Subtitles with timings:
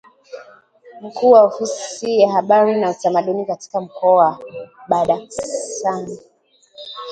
[1.01, 4.39] Mkuu wa Ofisi ya Habari na Utamaduni katika mkoa wa
[4.87, 6.17] Badakhshan